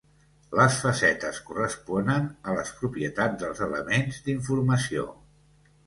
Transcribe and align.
Les 0.59 0.77
facetes 0.85 1.41
corresponen 1.51 2.27
a 2.53 2.57
les 2.61 2.73
propietats 2.83 3.41
dels 3.45 3.65
elements 3.71 4.23
d'informació. 4.29 5.11